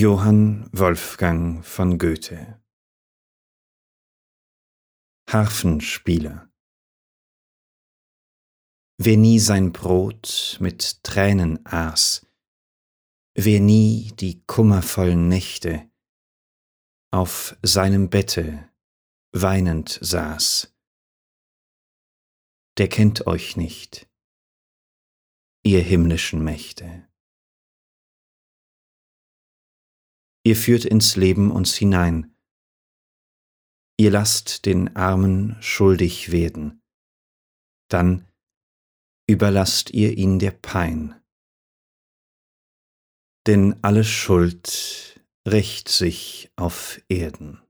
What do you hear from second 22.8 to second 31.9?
kennt euch nicht, ihr himmlischen Mächte. Ihr führt ins Leben uns